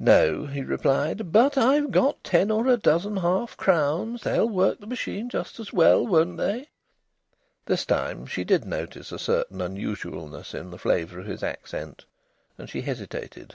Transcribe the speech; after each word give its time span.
"No!" 0.00 0.46
he 0.46 0.62
replied. 0.62 1.30
"But 1.30 1.56
I've 1.56 1.92
got 1.92 2.24
ten 2.24 2.50
or 2.50 2.66
a 2.66 2.76
dozen 2.76 3.18
half 3.18 3.56
crowns. 3.56 4.22
They'll 4.24 4.48
work 4.48 4.80
the 4.80 4.88
machine 4.88 5.28
just 5.28 5.60
as 5.60 5.72
well, 5.72 6.04
won't 6.04 6.36
they?" 6.36 6.70
This 7.66 7.86
time 7.86 8.26
she 8.26 8.42
did 8.42 8.64
notice 8.64 9.12
a 9.12 9.20
certain 9.20 9.60
unusualness 9.60 10.52
in 10.52 10.72
the 10.72 10.78
flavour 10.78 11.20
of 11.20 11.26
his 11.26 11.44
accent. 11.44 12.06
And 12.58 12.68
she 12.68 12.80
hesitated. 12.80 13.54